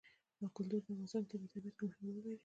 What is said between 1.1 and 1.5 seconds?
په